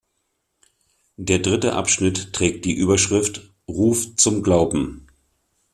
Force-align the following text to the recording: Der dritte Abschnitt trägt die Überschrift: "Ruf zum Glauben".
Der 1.17 1.37
dritte 1.37 1.73
Abschnitt 1.75 2.33
trägt 2.33 2.65
die 2.65 2.73
Überschrift: 2.73 3.51
"Ruf 3.69 4.15
zum 4.15 4.41
Glauben". 4.41 5.05